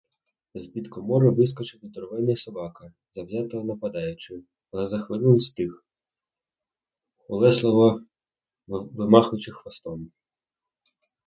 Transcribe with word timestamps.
З-під 0.55 0.87
комори 0.89 1.29
вискочив 1.29 1.79
здоровенний 1.83 2.37
собака, 2.37 2.93
завзято 3.15 3.63
нападаючи,— 3.63 4.43
але 4.71 4.87
за 4.87 4.99
хвилину 4.99 5.39
стих, 5.39 5.85
улесливо 7.27 8.01
вимахуючи 8.67 9.51
хвостом. 9.51 10.11